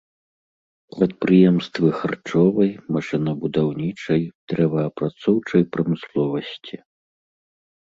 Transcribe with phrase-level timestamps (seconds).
[0.93, 4.21] Прадпрыемствы харчовай, машынабудаўнічай,
[4.55, 6.75] дрэваапрацоўчай прамысловасці.